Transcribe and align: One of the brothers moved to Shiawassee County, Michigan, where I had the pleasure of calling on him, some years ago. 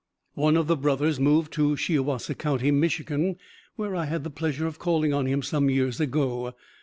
One 0.33 0.57
of 0.57 0.65
the 0.65 0.75
brothers 0.75 1.19
moved 1.19 1.53
to 1.53 1.75
Shiawassee 1.75 2.33
County, 2.39 2.71
Michigan, 2.71 3.35
where 3.75 3.95
I 3.95 4.05
had 4.05 4.23
the 4.23 4.31
pleasure 4.31 4.65
of 4.65 4.79
calling 4.79 5.13
on 5.13 5.27
him, 5.27 5.43
some 5.43 5.69
years 5.69 5.99
ago. 5.99 6.55